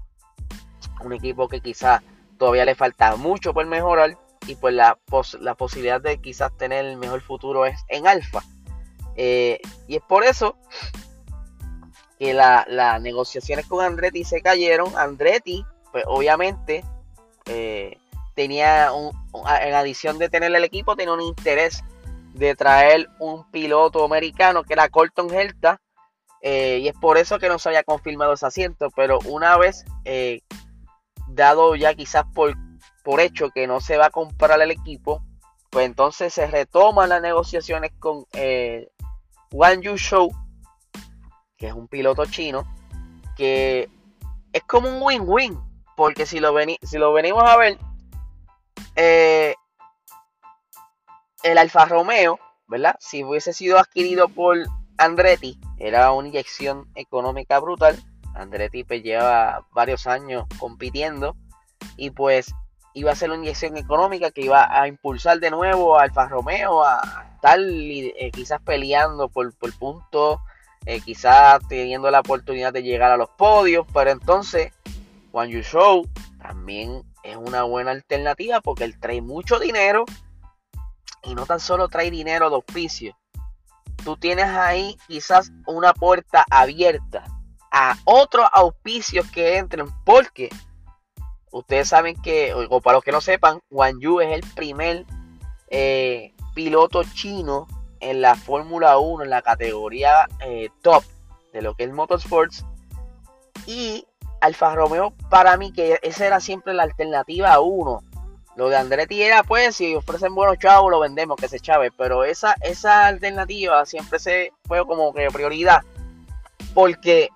Un 1.04 1.14
equipo 1.14 1.48
que 1.48 1.62
quizás 1.62 2.02
todavía 2.38 2.66
le 2.66 2.76
falta 2.76 3.16
mucho 3.16 3.54
por 3.54 3.66
mejorar 3.66 4.18
y 4.48 4.56
pues 4.56 4.74
la, 4.74 4.98
la 5.40 5.56
posibilidad 5.56 6.02
de 6.02 6.20
quizás 6.20 6.56
tener 6.58 6.86
el 6.86 6.98
mejor 6.98 7.22
futuro 7.22 7.66
es 7.66 7.80
en 7.88 8.08
alfa. 8.08 8.42
Eh, 9.16 9.60
y 9.88 9.98
es 9.98 10.02
por 10.02 10.24
eso 10.24 10.56
que 12.18 12.34
las 12.34 13.02
negociaciones 13.02 13.66
con 13.66 13.84
Andretti 13.84 14.24
se 14.24 14.42
cayeron. 14.42 14.96
Andretti, 14.96 15.66
pues 15.92 16.04
obviamente, 16.08 16.84
eh, 17.46 17.98
tenía 18.36 18.92
un, 18.94 19.12
en 19.62 19.74
adición 19.74 20.18
de 20.20 20.30
tener 20.30 20.54
el 20.54 20.64
equipo, 20.64 20.96
tenía 20.96 21.14
un 21.14 21.22
interés 21.22 21.84
de 22.34 22.56
traer 22.56 23.10
un 23.20 23.50
piloto 23.52 24.06
americano 24.06 24.64
que 24.64 24.74
era 24.74 24.90
Colton 24.90 25.34
Herta. 25.34 25.82
Eh, 26.44 26.80
y 26.82 26.88
es 26.88 26.96
por 27.00 27.18
eso 27.18 27.38
que 27.38 27.50
no 27.50 27.60
se 27.60 27.70
había 27.70 27.84
confirmado 27.84 28.34
ese 28.34 28.46
asiento. 28.46 28.90
Pero 28.96 29.20
una 29.26 29.58
vez 29.58 29.84
dado 31.36 31.76
ya 31.76 31.94
quizás 31.94 32.26
por, 32.34 32.56
por 33.04 33.20
hecho 33.20 33.50
que 33.50 33.68
no 33.68 33.82
se 33.82 33.98
va 33.98 34.08
a 34.08 34.12
comprar 34.12 34.62
el 34.62 34.72
equipo, 34.72 35.24
pues 35.70 35.86
entonces 35.86 36.34
se 36.34 36.48
retoman 36.48 37.10
las 37.10 37.22
negociaciones 37.22 37.92
con 38.00 38.26
eh, 38.34 38.90
Wang 39.52 39.82
Yu 39.82 39.96
Shou, 39.96 40.32
que 41.58 41.68
es 41.68 41.74
un 41.74 41.88
piloto 41.88 42.26
chino, 42.26 42.66
que 43.36 43.90
es 44.54 44.64
como 44.64 44.90
un 44.90 45.02
win-win, 45.02 45.60
porque 45.96 46.26
si 46.26 46.40
lo, 46.40 46.54
si 46.84 46.98
lo 46.98 47.14
venimos 47.14 47.44
a 47.44 47.58
ver, 47.58 47.78
eh, 48.96 49.56
el 51.44 51.58
Alfa 51.58 51.86
Romeo, 51.86 52.40
¿verdad? 52.68 52.96
Si 53.00 53.24
hubiese 53.24 53.54
sido 53.54 53.80
adquirido 53.80 54.28
por 54.30 54.58
Andretti, 54.98 55.60
era 55.78 56.12
una 56.12 56.28
inyección 56.28 56.90
económica 56.96 57.60
brutal. 57.60 58.02
Andretti 58.36 58.84
pues 58.84 59.04
lleva 59.04 59.66
varios 59.72 60.08
años 60.08 60.46
compitiendo 60.60 61.36
y 61.98 62.12
pues 62.12 62.54
iba 62.94 63.12
a 63.12 63.16
ser 63.16 63.30
una 63.30 63.40
inyección 63.40 63.78
económica 63.78 64.32
que 64.32 64.42
iba 64.42 64.68
a 64.70 64.88
impulsar 64.88 65.40
de 65.40 65.52
nuevo 65.52 65.98
a 65.98 66.04
Alfa 66.04 66.28
Romeo 66.28 66.84
a 66.84 67.32
estar 67.36 67.60
eh, 67.60 68.32
quizás 68.34 68.62
peleando 68.62 69.30
por, 69.30 69.54
por 69.56 69.74
puntos, 69.78 70.40
eh, 70.86 71.02
quizás 71.02 71.60
teniendo 71.68 72.12
la 72.12 72.20
oportunidad 72.20 72.74
de 72.74 72.84
llegar 72.84 73.12
a 73.12 73.18
los 73.18 73.30
podios, 73.30 73.86
pero 73.94 74.12
entonces 74.12 74.74
Juan 75.32 75.50
Yu 75.50 75.62
Show 75.62 76.08
también 76.42 77.04
es 77.24 77.38
una 77.38 77.64
buena 77.64 77.92
alternativa 77.92 78.62
porque 78.62 78.84
él 78.84 79.00
trae 79.00 79.22
mucho 79.22 79.60
dinero 79.60 80.06
y 81.24 81.36
no 81.36 81.46
tan 81.46 81.60
solo 81.60 81.88
trae 81.88 82.12
dinero 82.12 82.50
de 82.50 82.56
auspicio. 82.56 83.16
Tú 84.04 84.18
tienes 84.18 84.46
ahí 84.46 84.98
quizás 85.08 85.52
una 85.68 85.94
puerta 85.94 86.44
abierta 86.50 87.24
a 87.72 87.98
otros 88.06 88.48
auspicios 88.52 89.30
que 89.32 89.58
entren 89.58 89.88
porque 90.06 90.50
ustedes 91.52 91.88
saben 91.88 92.22
que, 92.22 92.54
o 92.54 92.82
para 92.82 92.98
los 92.98 93.04
que 93.04 93.12
no 93.12 93.22
sepan, 93.22 93.62
Wang 93.70 94.00
Yu 94.00 94.20
es 94.20 94.34
el 94.34 94.42
primer 94.54 95.06
eh, 95.70 96.34
piloto 96.54 97.04
chino 97.04 97.68
en 98.00 98.22
la 98.22 98.36
Fórmula 98.36 98.98
1, 98.98 99.24
en 99.24 99.30
la 99.30 99.42
categoría 99.42 100.28
eh, 100.42 100.70
top 100.82 101.04
de 101.54 101.62
lo 101.62 101.76
que 101.76 101.84
es 101.84 101.94
Motorsports. 101.94 102.66
Y 103.66 104.06
Alfa 104.42 104.74
Romeo, 104.74 105.14
para 105.30 105.56
mí, 105.58 105.72
que 105.72 106.00
esa 106.02 106.26
era 106.26 106.40
siempre 106.40 106.74
la 106.74 106.84
alternativa 106.84 107.60
1. 107.60 108.04
Lo 108.56 108.70
de 108.70 108.76
Andretti 108.76 109.22
era, 109.22 109.44
pues, 109.44 109.76
si 109.76 109.96
ofrecen 109.96 110.36
buenos 110.36 110.58
chavos, 110.58 110.92
lo 110.92 111.00
vendemos, 111.00 111.38
que 111.38 111.48
se 111.48 111.60
chave. 111.60 111.92
Pero 111.92 112.24
esa, 112.24 112.56
esa 112.62 113.06
alternativa 113.08 113.86
siempre 113.86 114.20
se 114.20 114.52
fue 114.66 114.86
como 114.86 115.14
que 115.14 115.28
prioridad. 115.30 115.82
Porque 116.74 117.30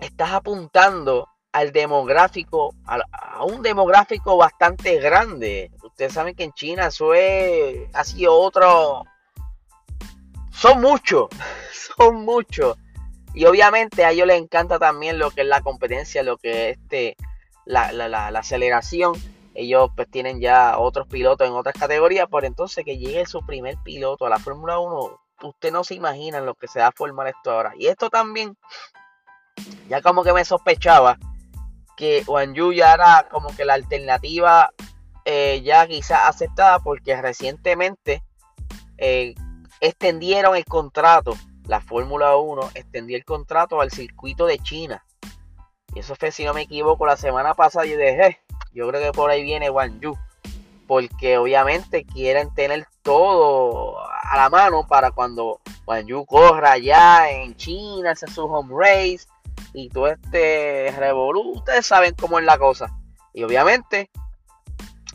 estás 0.00 0.32
apuntando 0.32 1.28
al 1.52 1.72
demográfico, 1.72 2.74
a, 2.86 3.44
un 3.44 3.62
demográfico 3.62 4.36
bastante 4.36 4.98
grande. 5.00 5.70
Ustedes 5.82 6.12
saben 6.12 6.34
que 6.34 6.44
en 6.44 6.52
China 6.52 6.86
eso 6.86 7.14
es, 7.14 7.88
ha 7.94 8.04
sido 8.04 8.34
otro... 8.34 9.04
Son 10.50 10.80
muchos, 10.80 11.28
son 11.96 12.24
muchos. 12.24 12.76
Y 13.34 13.44
obviamente 13.44 14.04
a 14.04 14.10
ellos 14.10 14.26
les 14.26 14.40
encanta 14.40 14.78
también 14.78 15.18
lo 15.18 15.30
que 15.30 15.42
es 15.42 15.46
la 15.46 15.60
competencia, 15.60 16.22
lo 16.22 16.38
que 16.38 16.70
es 16.70 16.78
este, 16.78 17.16
la, 17.64 17.92
la, 17.92 18.26
aceleración. 18.28 19.12
Ellos 19.54 19.90
pues 19.94 20.08
tienen 20.10 20.40
ya 20.40 20.78
otros 20.78 21.06
pilotos 21.06 21.46
en 21.46 21.54
otras 21.54 21.74
categorías, 21.74 22.28
por 22.28 22.44
entonces 22.44 22.84
que 22.84 22.98
llegue 22.98 23.26
su 23.26 23.44
primer 23.44 23.76
piloto 23.84 24.26
a 24.26 24.30
la 24.30 24.38
Fórmula 24.38 24.78
1, 24.78 25.20
usted 25.42 25.72
no 25.72 25.84
se 25.84 25.94
imagina 25.94 26.40
lo 26.40 26.54
que 26.54 26.68
se 26.68 26.80
va 26.80 26.88
a 26.88 26.92
formar 26.92 27.28
esto 27.28 27.50
ahora. 27.50 27.72
Y 27.76 27.86
esto 27.86 28.10
también, 28.10 28.56
ya 29.88 30.02
como 30.02 30.22
que 30.24 30.32
me 30.32 30.44
sospechaba, 30.44 31.18
que 31.96 32.22
Juan 32.24 32.54
Yu 32.54 32.72
ya 32.72 32.94
era 32.94 33.26
como 33.30 33.54
que 33.56 33.64
la 33.64 33.74
alternativa 33.74 34.70
eh, 35.24 35.60
ya 35.62 35.86
quizás 35.86 36.20
aceptada 36.26 36.78
porque 36.78 37.20
recientemente 37.20 38.22
eh, 38.96 39.34
extendieron 39.80 40.56
el 40.56 40.64
contrato, 40.64 41.34
la 41.64 41.80
Fórmula 41.80 42.36
1 42.36 42.70
extendió 42.74 43.16
el 43.16 43.24
contrato 43.24 43.80
al 43.80 43.90
circuito 43.90 44.46
de 44.46 44.58
China. 44.58 45.04
Y 45.94 46.00
eso 46.00 46.14
fue, 46.14 46.30
si 46.30 46.44
no 46.44 46.54
me 46.54 46.62
equivoco, 46.62 47.04
la 47.04 47.16
semana 47.16 47.54
pasada 47.54 47.84
yo 47.86 47.96
dije, 47.96 48.38
yo 48.72 48.88
creo 48.88 49.02
que 49.02 49.12
por 49.12 49.30
ahí 49.30 49.42
viene 49.42 49.68
Juan 49.68 50.00
Yu. 50.00 50.16
Porque 50.86 51.36
obviamente 51.36 52.06
quieren 52.06 52.54
tener 52.54 52.86
todo 53.02 53.98
a 54.00 54.36
la 54.36 54.48
mano 54.48 54.86
para 54.86 55.10
cuando 55.10 55.60
Juan 55.84 56.06
Yu 56.06 56.24
corra 56.24 56.72
allá 56.72 57.30
en 57.30 57.54
China, 57.56 58.12
hace 58.12 58.26
su 58.28 58.44
home 58.44 58.74
race 58.74 59.26
y 59.72 59.88
todo 59.88 60.08
este 60.08 60.92
revolú, 60.96 61.52
ustedes 61.56 61.86
saben 61.86 62.14
cómo 62.14 62.38
es 62.38 62.44
la 62.44 62.58
cosa. 62.58 62.94
Y 63.32 63.42
obviamente, 63.42 64.10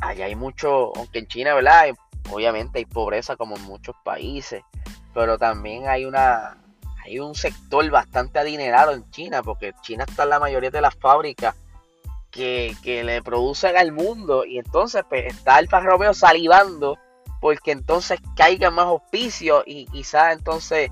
allá 0.01 0.25
hay 0.25 0.35
mucho, 0.35 0.95
aunque 0.95 1.19
en 1.19 1.27
China, 1.27 1.53
¿verdad? 1.55 1.89
obviamente 2.31 2.79
hay 2.79 2.85
pobreza 2.85 3.35
como 3.35 3.55
en 3.55 3.63
muchos 3.63 3.95
países, 4.03 4.63
pero 5.13 5.37
también 5.37 5.87
hay 5.87 6.05
una 6.05 6.57
hay 7.03 7.19
un 7.19 7.35
sector 7.35 7.89
bastante 7.89 8.39
adinerado 8.39 8.93
en 8.93 9.09
China, 9.11 9.43
porque 9.43 9.73
China 9.81 10.05
está 10.07 10.23
en 10.23 10.29
la 10.29 10.39
mayoría 10.39 10.71
de 10.71 10.79
las 10.79 10.95
fábricas 10.95 11.53
que, 12.31 12.75
le 12.83 13.21
producen 13.21 13.75
al 13.75 13.91
mundo, 13.91 14.45
y 14.45 14.57
entonces 14.57 15.03
pues, 15.09 15.25
está 15.25 15.59
el 15.59 15.67
Romeo 15.67 16.13
salivando 16.13 16.97
porque 17.41 17.71
entonces 17.71 18.21
caigan 18.37 18.73
más 18.73 18.85
auspicios 18.85 19.63
y 19.65 19.85
quizás 19.87 20.37
entonces 20.37 20.89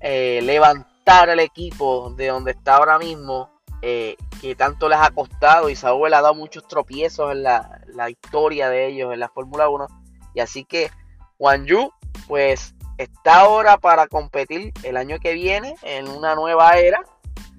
eh, 0.00 0.40
levantar 0.42 0.91
el 1.04 1.40
equipo 1.40 2.10
de 2.16 2.28
donde 2.28 2.52
está 2.52 2.76
ahora 2.76 2.98
mismo, 2.98 3.50
eh, 3.82 4.16
que 4.40 4.54
tanto 4.54 4.88
les 4.88 4.98
ha 4.98 5.10
costado. 5.10 5.68
y 5.68 5.76
Saúl 5.76 6.14
ha 6.14 6.22
dado 6.22 6.34
muchos 6.34 6.66
tropiezos 6.66 7.32
en 7.32 7.42
la, 7.42 7.80
historia 8.08 8.68
de 8.68 8.86
ellos 8.86 9.12
en 9.12 9.20
la 9.20 9.28
Fórmula 9.28 9.68
1. 9.68 9.86
Y 10.34 10.40
así 10.40 10.64
que 10.64 10.90
Juan 11.38 11.66
Yu, 11.66 11.92
pues 12.28 12.74
está 12.98 13.40
ahora 13.40 13.78
para 13.78 14.06
competir 14.06 14.72
el 14.82 14.96
año 14.96 15.18
que 15.18 15.34
viene 15.34 15.74
en 15.82 16.08
una 16.08 16.34
nueva 16.34 16.78
era. 16.78 17.02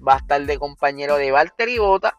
Va 0.06 0.14
a 0.14 0.18
estar 0.18 0.40
de 0.42 0.58
compañero 0.58 1.16
de 1.16 1.30
Valtteri 1.30 1.78
Bota. 1.78 2.18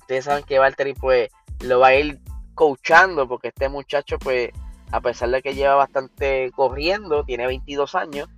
Ustedes 0.00 0.26
saben 0.26 0.44
que 0.44 0.58
Valtteri 0.58 0.94
pues 0.94 1.28
lo 1.60 1.80
va 1.80 1.88
a 1.88 1.94
ir 1.94 2.20
coachando 2.54 3.26
porque 3.26 3.48
este 3.48 3.68
muchacho 3.68 4.18
pues 4.18 4.50
a 4.92 5.00
pesar 5.00 5.30
de 5.30 5.42
que 5.42 5.54
lleva 5.54 5.74
bastante 5.74 6.52
corriendo, 6.54 7.24
tiene 7.24 7.46
22 7.46 7.94
años, 7.96 8.28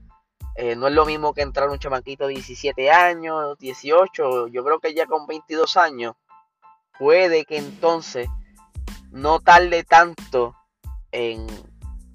eh, 0.56 0.74
no 0.74 0.88
es 0.88 0.94
lo 0.94 1.04
mismo 1.04 1.34
que 1.34 1.42
entrar 1.42 1.68
un 1.68 1.78
chamaquito 1.78 2.26
de 2.26 2.34
17 2.34 2.90
años, 2.90 3.58
18. 3.58 4.48
Yo 4.48 4.64
creo 4.64 4.80
que 4.80 4.94
ya 4.94 5.06
con 5.06 5.26
22 5.26 5.76
años 5.76 6.14
puede 6.98 7.44
que 7.44 7.58
entonces 7.58 8.28
no 9.10 9.40
tarde 9.40 9.84
tanto 9.84 10.54
en. 11.12 11.46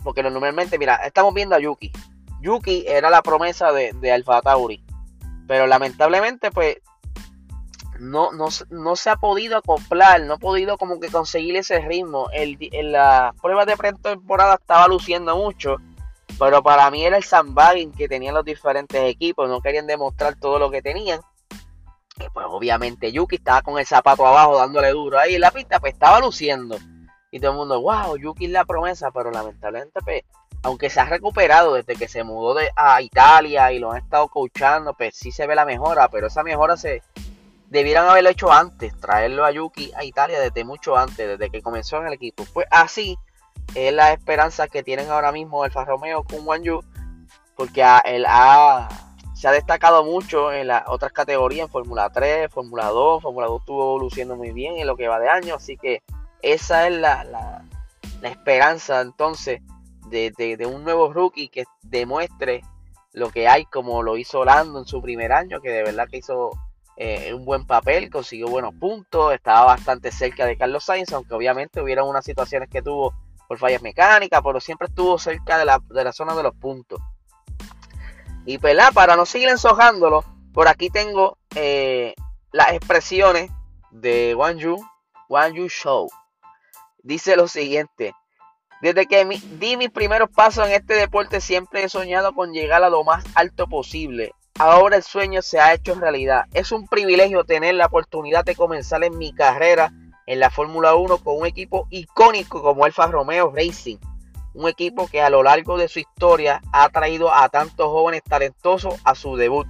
Porque 0.03 0.23
normalmente, 0.23 0.79
mira, 0.79 0.95
estamos 1.05 1.33
viendo 1.35 1.55
a 1.55 1.59
Yuki. 1.59 1.91
Yuki 2.41 2.85
era 2.87 3.11
la 3.11 3.21
promesa 3.21 3.71
de, 3.71 3.91
de 3.93 4.11
Alfa 4.11 4.41
Tauri. 4.41 4.83
Pero 5.47 5.67
lamentablemente, 5.67 6.49
pues, 6.49 6.77
no, 7.99 8.31
no, 8.31 8.95
se 8.95 9.09
ha 9.11 9.15
podido 9.17 9.57
acoplar, 9.57 10.21
no 10.21 10.33
ha 10.33 10.37
podido 10.37 10.79
como 10.79 10.99
que 10.99 11.09
conseguir 11.09 11.55
ese 11.55 11.79
ritmo. 11.81 12.29
El, 12.33 12.57
en 12.59 12.93
las 12.93 13.35
pruebas 13.39 13.67
de 13.67 13.77
pretemporada 13.77 14.55
estaba 14.55 14.87
luciendo 14.87 15.37
mucho 15.37 15.77
pero 16.41 16.63
para 16.63 16.89
mí 16.89 17.05
era 17.05 17.17
el 17.17 17.23
sandbagging 17.23 17.91
que 17.91 18.07
tenían 18.07 18.33
los 18.33 18.43
diferentes 18.43 18.99
equipos. 18.99 19.47
No 19.47 19.61
querían 19.61 19.85
demostrar 19.85 20.33
todo 20.39 20.57
lo 20.57 20.71
que 20.71 20.81
tenían. 20.81 21.21
Y 22.17 22.27
pues 22.33 22.47
obviamente 22.49 23.11
Yuki 23.11 23.35
estaba 23.35 23.61
con 23.61 23.77
el 23.77 23.85
zapato 23.85 24.25
abajo 24.25 24.57
dándole 24.57 24.89
duro 24.89 25.19
ahí 25.19 25.35
en 25.35 25.41
la 25.41 25.51
pista, 25.51 25.79
pues 25.79 25.93
estaba 25.93 26.19
luciendo. 26.19 26.79
Y 27.29 27.39
todo 27.39 27.51
el 27.51 27.57
mundo, 27.57 27.79
wow, 27.81 28.17
Yuki 28.17 28.45
es 28.45 28.51
la 28.51 28.65
promesa, 28.65 29.11
pero 29.11 29.29
lamentablemente, 29.29 29.99
pues, 30.03 30.23
aunque 30.63 30.89
se 30.89 30.99
ha 30.99 31.05
recuperado 31.05 31.75
desde 31.75 31.95
que 31.95 32.07
se 32.07 32.23
mudó 32.23 32.55
de, 32.55 32.71
a 32.75 33.03
Italia 33.03 33.71
y 33.71 33.77
lo 33.77 33.91
han 33.91 33.99
estado 33.99 34.27
coachando, 34.27 34.95
pues 34.95 35.15
sí 35.15 35.31
se 35.31 35.45
ve 35.45 35.53
la 35.53 35.65
mejora, 35.65 36.09
pero 36.09 36.25
esa 36.25 36.41
mejora 36.41 36.75
se 36.75 37.03
debieran 37.69 38.07
haberlo 38.07 38.31
hecho 38.31 38.51
antes, 38.51 38.99
traerlo 38.99 39.45
a 39.45 39.51
Yuki 39.51 39.91
a 39.95 40.03
Italia 40.03 40.39
desde 40.39 40.63
mucho 40.63 40.97
antes, 40.97 41.17
desde 41.17 41.51
que 41.51 41.61
comenzó 41.61 41.97
en 41.97 42.07
el 42.07 42.13
equipo. 42.13 42.47
Pues 42.51 42.65
así 42.71 43.15
es 43.75 43.93
la 43.93 44.11
esperanza 44.13 44.67
que 44.67 44.83
tienen 44.83 45.09
ahora 45.09 45.31
mismo 45.31 45.65
el 45.65 45.71
Romeo 45.71 46.23
con 46.23 46.43
Juan 46.43 46.63
Yu, 46.63 46.83
porque 47.55 47.85
él 48.05 48.25
ha, 48.27 48.89
se 49.33 49.47
ha 49.47 49.51
destacado 49.51 50.03
mucho 50.03 50.51
en 50.51 50.67
las 50.67 50.83
otras 50.87 51.11
categorías, 51.11 51.67
en 51.67 51.71
Fórmula 51.71 52.09
3, 52.09 52.51
Fórmula 52.51 52.87
2. 52.87 53.21
Fórmula 53.21 53.47
2 53.47 53.61
estuvo 53.61 53.83
evolucionando 53.83 54.35
muy 54.35 54.51
bien 54.51 54.77
en 54.77 54.87
lo 54.87 54.95
que 54.95 55.07
va 55.07 55.19
de 55.19 55.29
año, 55.29 55.55
así 55.55 55.77
que 55.77 56.03
esa 56.41 56.87
es 56.87 56.95
la, 56.95 57.23
la, 57.23 57.63
esperanza 58.23 59.01
entonces 59.01 59.61
de, 60.09 60.31
de, 60.31 60.65
un 60.65 60.83
nuevo 60.83 61.11
rookie 61.11 61.49
que 61.49 61.63
demuestre 61.81 62.61
lo 63.13 63.29
que 63.29 63.47
hay, 63.47 63.65
como 63.65 64.03
lo 64.03 64.17
hizo 64.17 64.45
Lando 64.45 64.79
en 64.79 64.85
su 64.85 65.01
primer 65.01 65.31
año, 65.31 65.59
que 65.61 65.69
de 65.69 65.83
verdad 65.83 66.07
que 66.09 66.17
hizo 66.17 66.51
eh, 66.97 67.33
un 67.33 67.45
buen 67.45 67.65
papel, 67.65 68.09
consiguió 68.09 68.47
buenos 68.47 68.75
puntos, 68.75 69.33
estaba 69.33 69.65
bastante 69.65 70.11
cerca 70.11 70.45
de 70.45 70.57
Carlos 70.57 70.83
Sainz, 70.83 71.11
aunque 71.13 71.33
obviamente 71.33 71.81
hubieron 71.81 72.07
unas 72.07 72.23
situaciones 72.23 72.69
que 72.69 72.81
tuvo 72.81 73.13
por 73.51 73.57
fallas 73.57 73.81
mecánicas, 73.81 74.39
pero 74.41 74.61
siempre 74.61 74.87
estuvo 74.87 75.19
cerca 75.19 75.57
de 75.57 75.65
la, 75.65 75.81
de 75.89 76.05
la 76.05 76.13
zona 76.13 76.33
de 76.35 76.41
los 76.41 76.55
puntos. 76.55 77.01
Y 78.45 78.59
pues, 78.59 78.77
para 78.93 79.17
no 79.17 79.25
seguir 79.25 79.49
ensojándolo, 79.49 80.23
por 80.53 80.69
aquí 80.69 80.89
tengo 80.89 81.37
eh, 81.53 82.15
las 82.53 82.71
expresiones 82.71 83.51
de 83.89 84.35
Wang 84.35 84.55
Yu, 84.55 84.77
Wang 85.27 85.55
Yu 85.55 85.67
Show. 85.67 86.09
Dice 87.03 87.35
lo 87.35 87.49
siguiente. 87.49 88.13
Desde 88.81 89.05
que 89.05 89.25
di 89.25 89.75
mis 89.75 89.89
primeros 89.89 90.29
pasos 90.29 90.65
en 90.65 90.73
este 90.75 90.93
deporte 90.93 91.41
siempre 91.41 91.83
he 91.83 91.89
soñado 91.89 92.33
con 92.33 92.53
llegar 92.53 92.85
a 92.85 92.89
lo 92.89 93.03
más 93.03 93.25
alto 93.35 93.67
posible. 93.67 94.31
Ahora 94.59 94.95
el 94.95 95.03
sueño 95.03 95.41
se 95.41 95.59
ha 95.59 95.73
hecho 95.73 95.95
realidad. 95.95 96.45
Es 96.53 96.71
un 96.71 96.87
privilegio 96.87 97.43
tener 97.43 97.75
la 97.75 97.87
oportunidad 97.87 98.45
de 98.45 98.55
comenzar 98.55 99.03
en 99.03 99.17
mi 99.17 99.33
carrera 99.33 99.91
en 100.31 100.39
la 100.39 100.49
Fórmula 100.49 100.95
1 100.95 101.17
con 101.17 101.39
un 101.39 101.45
equipo 101.45 101.87
icónico 101.89 102.61
como 102.61 102.85
Alfa 102.85 103.05
Romeo 103.07 103.51
Racing. 103.53 103.97
Un 104.53 104.69
equipo 104.69 105.07
que 105.07 105.21
a 105.21 105.29
lo 105.29 105.43
largo 105.43 105.77
de 105.77 105.89
su 105.89 105.99
historia 105.99 106.61
ha 106.71 106.87
traído 106.87 107.33
a 107.33 107.49
tantos 107.49 107.87
jóvenes 107.87 108.21
talentosos 108.23 108.95
a 109.03 109.13
su 109.13 109.35
debut. 109.35 109.67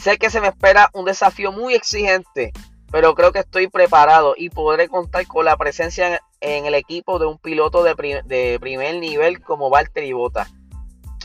Sé 0.00 0.18
que 0.18 0.28
se 0.28 0.40
me 0.40 0.48
espera 0.48 0.90
un 0.92 1.04
desafío 1.04 1.52
muy 1.52 1.74
exigente, 1.74 2.52
pero 2.90 3.14
creo 3.14 3.30
que 3.30 3.38
estoy 3.38 3.68
preparado 3.68 4.34
y 4.36 4.50
podré 4.50 4.88
contar 4.88 5.24
con 5.28 5.44
la 5.44 5.56
presencia 5.56 6.20
en 6.40 6.66
el 6.66 6.74
equipo 6.74 7.20
de 7.20 7.26
un 7.26 7.38
piloto 7.38 7.84
de, 7.84 8.58
primer 8.60 8.96
nivel 8.96 9.40
como 9.40 9.70
Valtteri 9.70 10.12
Bottas. 10.12 10.52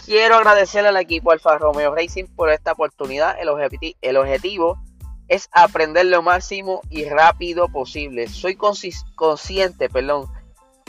Quiero 0.06 0.36
agradecerle 0.36 0.90
al 0.90 0.98
equipo 0.98 1.32
Alfa 1.32 1.58
Romeo 1.58 1.96
Racing 1.96 2.26
por 2.36 2.52
esta 2.52 2.74
oportunidad. 2.74 3.38
El, 3.40 3.50
el 4.02 4.18
objetivo 4.18 4.78
es 5.30 5.50
aprender 5.52 6.06
lo 6.08 6.22
máximo 6.22 6.82
y 6.90 7.06
rápido 7.06 7.70
posible. 7.70 8.28
Soy 8.28 8.56
consciente 8.56 9.90
perdón, 9.90 10.28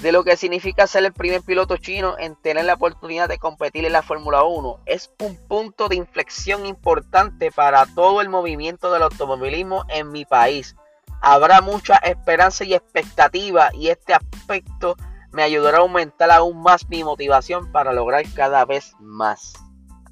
de 0.02 0.12
lo 0.12 0.25
que 0.25 0.37
significa 0.37 0.87
ser 0.87 1.04
el 1.04 1.12
primer 1.12 1.42
piloto 1.42 1.76
chino 1.76 2.16
en 2.18 2.35
tener 2.35 2.64
la 2.64 2.75
oportunidad 2.75 3.28
de 3.28 3.38
competir 3.38 3.84
en 3.84 3.93
la 3.93 4.02
Fórmula 4.02 4.43
1. 4.43 4.80
Es 4.86 5.12
un 5.21 5.36
punto 5.47 5.88
de 5.88 5.97
inflexión 5.97 6.67
importante 6.67 7.52
para 7.52 7.86
todo 7.86 8.21
el 8.21 8.28
movimiento 8.28 8.91
del 8.93 9.02
automovilismo 9.02 9.84
en 9.88 10.10
mi 10.10 10.25
país 10.25 10.75
habrá 11.21 11.60
mucha 11.60 11.97
esperanza 11.97 12.64
y 12.64 12.75
expectativa 12.75 13.71
y 13.75 13.88
este 13.88 14.14
aspecto 14.14 14.97
me 15.32 15.43
ayudará 15.43 15.78
a 15.78 15.80
aumentar 15.82 16.30
aún 16.30 16.62
más 16.62 16.88
mi 16.88 17.04
motivación 17.04 17.71
para 17.71 17.93
lograr 17.93 18.25
cada 18.34 18.64
vez 18.64 18.95
más. 18.99 19.54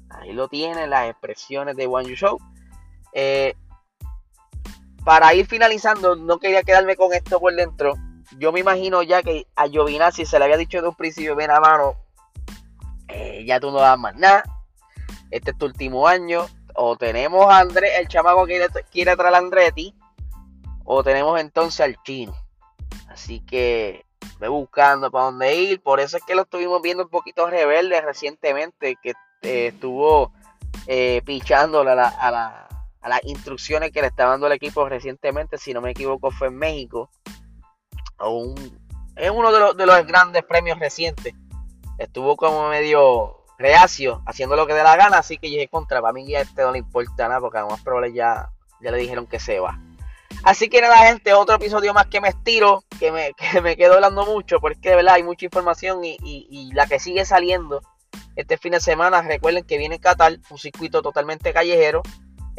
Ahí 0.09 0.33
lo 0.33 0.47
tienen 0.47 0.89
las 0.89 1.09
expresiones 1.09 1.75
de 1.75 1.87
One 1.87 2.07
You 2.07 2.15
Show. 2.15 2.37
Eh, 3.13 3.55
para 5.03 5.33
ir 5.33 5.47
finalizando, 5.47 6.15
no 6.15 6.39
quería 6.39 6.63
quedarme 6.63 6.95
con 6.95 7.13
esto 7.13 7.39
por 7.39 7.53
dentro. 7.55 7.95
Yo 8.37 8.51
me 8.51 8.59
imagino 8.59 9.01
ya 9.01 9.23
que 9.23 9.47
a 9.55 9.67
Giovinazzi 9.67 10.25
se 10.25 10.37
le 10.37 10.45
había 10.45 10.57
dicho 10.57 10.81
de 10.81 10.87
un 10.87 10.95
principio, 10.95 11.35
ven 11.35 11.51
a 11.51 11.59
mano, 11.59 11.95
eh, 13.07 13.43
ya 13.45 13.59
tú 13.59 13.71
no 13.71 13.79
das 13.79 13.97
más 13.97 14.15
nada. 14.15 14.43
Este 15.31 15.51
es 15.51 15.57
tu 15.57 15.65
último 15.65 16.07
año. 16.07 16.45
O 16.75 16.95
tenemos 16.95 17.45
a 17.51 17.59
Andrés, 17.59 17.91
el 17.99 18.07
chamaco 18.07 18.45
que 18.45 18.65
quiere, 18.91 19.17
traer 19.17 19.35
a 19.35 19.37
Andretti 19.37 19.93
o 20.85 21.03
tenemos 21.03 21.39
entonces 21.39 21.81
al 21.81 22.01
chino. 22.03 22.33
Así 23.09 23.41
que 23.41 24.05
ve 24.39 24.47
buscando 24.47 25.11
para 25.11 25.25
dónde 25.25 25.55
ir. 25.55 25.81
Por 25.81 25.99
eso 25.99 26.17
es 26.17 26.23
que 26.23 26.35
lo 26.35 26.43
estuvimos 26.43 26.81
viendo 26.81 27.03
un 27.03 27.09
poquito 27.09 27.49
rebelde 27.49 27.99
recientemente, 28.01 28.97
que 29.01 29.13
eh, 29.41 29.67
estuvo 29.67 30.31
eh, 30.87 31.21
a, 31.51 32.68
las 33.07 33.23
instrucciones 33.23 33.91
que 33.91 34.01
le 34.01 34.07
estaba 34.07 34.31
dando 34.31 34.47
el 34.47 34.53
equipo 34.53 34.87
recientemente. 34.89 35.57
Si 35.57 35.73
no 35.73 35.79
me 35.79 35.91
equivoco, 35.91 36.31
fue 36.31 36.47
en 36.47 36.57
México. 36.57 37.09
es 39.15 39.31
uno 39.31 39.51
de 39.51 39.59
los, 39.59 39.77
de 39.77 39.85
los 39.85 40.05
grandes 40.05 40.43
premios 40.43 40.79
recientes. 40.79 41.33
Estuvo 41.97 42.35
como 42.35 42.69
medio 42.69 43.45
reacio, 43.57 44.21
haciendo 44.25 44.55
lo 44.55 44.65
que 44.67 44.73
dé 44.73 44.83
la 44.83 44.97
gana. 44.97 45.19
Así 45.19 45.37
que 45.37 45.47
dije 45.47 45.67
contra. 45.67 46.01
Para 46.01 46.13
mí 46.13 46.27
ya 46.27 46.41
este 46.41 46.61
no 46.63 46.71
le 46.71 46.79
importa 46.79 47.27
nada, 47.27 47.39
porque 47.39 47.59
además 47.59 47.81
probable 47.81 48.13
ya, 48.13 48.49
ya 48.81 48.91
le 48.91 48.97
dijeron 48.97 49.27
que 49.27 49.39
se 49.39 49.59
va. 49.59 49.79
Así 50.43 50.69
que 50.69 50.81
nada, 50.81 50.97
gente, 50.97 51.33
otro 51.33 51.55
episodio 51.55 51.93
más 51.93 52.07
que 52.07 52.21
me 52.21 52.29
estiro, 52.29 52.83
que 52.99 53.11
me, 53.11 53.33
que 53.51 53.61
me 53.61 53.75
quedo 53.75 53.95
hablando 53.95 54.25
mucho, 54.25 54.59
porque 54.59 54.89
de 54.89 54.95
verdad 54.95 55.15
hay 55.15 55.23
mucha 55.23 55.45
información 55.45 55.99
y, 56.03 56.71
la 56.73 56.87
que 56.87 56.99
sigue 56.99 57.25
saliendo 57.25 57.81
este 58.35 58.57
fin 58.57 58.71
de 58.71 58.79
semana. 58.79 59.21
Recuerden 59.21 59.65
que 59.65 59.77
viene 59.77 59.99
Qatar, 59.99 60.37
un 60.49 60.57
circuito 60.57 61.01
totalmente 61.01 61.53
callejero. 61.53 62.01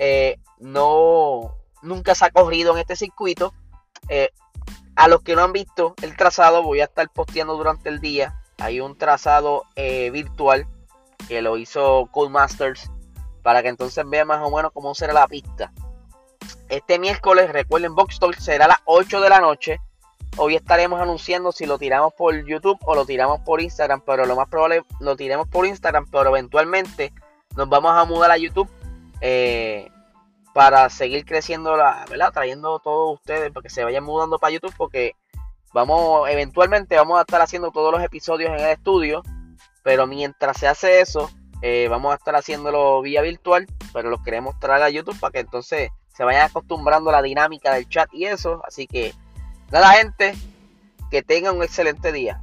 Eh, 0.03 0.39
no, 0.59 1.59
nunca 1.83 2.15
se 2.15 2.25
ha 2.25 2.31
corrido 2.31 2.73
en 2.73 2.79
este 2.79 2.97
circuito. 2.97 3.53
Eh, 4.09 4.31
a 4.97 5.09
los 5.09 5.21
que 5.21 5.37
no 5.37 5.43
han 5.43 5.53
visto 5.53 5.95
el 6.01 6.17
trazado, 6.17 6.63
voy 6.63 6.81
a 6.81 6.85
estar 6.85 7.09
posteando 7.11 7.55
durante 7.55 7.91
el 7.91 8.01
día. 8.01 8.41
Hay 8.59 8.81
un 8.81 8.97
trazado 8.97 9.65
eh, 9.77 10.11
virtual 10.11 10.67
que 11.29 11.43
lo 11.43 11.59
hizo 11.59 12.09
Cool 12.13 12.31
Masters 12.31 12.91
para 13.43 13.63
que 13.63 13.69
entonces 13.69 14.09
vean 14.09 14.27
más 14.27 14.41
o 14.43 14.55
menos 14.55 14.73
cómo 14.73 14.95
será 14.95 15.13
la 15.13 15.29
pista. 15.29 15.71
Este 16.71 16.99
miércoles, 16.99 17.53
recuerden, 17.53 17.95
Box 17.95 18.19
Talk 18.19 18.37
será 18.37 18.65
a 18.65 18.69
las 18.69 18.79
8 18.87 19.21
de 19.21 19.29
la 19.29 19.41
noche. 19.41 19.81
Hoy 20.39 20.57
estaremos 20.57 20.99
anunciando 20.99 21.53
si 21.53 21.67
lo 21.67 21.79
tiramos 21.79 22.15
por 22.15 22.35
YouTube 22.47 22.79
o 22.87 22.95
lo 22.95 23.05
tiramos 23.05 23.41
por 23.41 23.61
Instagram, 23.61 24.01
pero 24.07 24.25
lo 24.25 24.35
más 24.35 24.49
probable 24.49 24.83
lo 24.99 25.15
tiremos 25.15 25.47
por 25.49 25.67
Instagram, 25.67 26.07
pero 26.11 26.31
eventualmente 26.31 27.13
nos 27.55 27.69
vamos 27.69 27.93
a 27.93 28.05
mudar 28.05 28.31
a 28.31 28.39
YouTube 28.39 28.71
eh, 29.21 29.91
para 30.55 30.89
seguir 30.91 31.25
creciendo, 31.25 31.77
la, 31.77 32.05
¿verdad? 32.09 32.33
Trayendo 32.33 32.79
todos 32.81 33.15
ustedes 33.15 33.53
para 33.53 33.63
que 33.63 33.71
se 33.71 33.85
vayan 33.85 34.05
mudando 34.05 34.39
para 34.39 34.53
YouTube 34.53 34.75
porque 34.77 35.15
vamos, 35.73 36.29
eventualmente 36.29 36.97
vamos 36.97 37.19
a 37.19 37.23
estar 37.23 37.41
haciendo 37.41 37.71
todos 37.71 37.93
los 37.93 38.03
episodios 38.03 38.51
en 38.51 38.61
el 38.61 38.71
estudio, 38.71 39.23
pero 39.83 40.07
mientras 40.07 40.59
se 40.59 40.67
hace 40.67 41.01
eso, 41.01 41.31
eh, 41.63 41.89
vamos 41.89 42.13
a 42.13 42.17
estar 42.17 42.35
haciéndolo 42.35 43.03
vía 43.03 43.23
virtual, 43.23 43.67
pero 43.93 44.11
los 44.11 44.23
queremos 44.23 44.59
traer 44.59 44.83
a 44.83 44.91
YouTube 44.91 45.19
para 45.21 45.33
que 45.33 45.41
entonces 45.41 45.91
se 46.15 46.25
vayan 46.25 46.47
acostumbrando 46.47 47.11
a 47.11 47.15
la 47.15 47.23
dinámica 47.23 47.75
del 47.75 47.89
chat 47.89 48.13
y 48.13 48.27
eso. 48.27 48.63
Así 48.67 48.87
que 48.87 49.15
nada 49.71 49.93
gente, 49.93 50.35
que 51.11 51.23
tengan 51.23 51.57
un 51.57 51.63
excelente 51.63 52.13
día. 52.13 52.43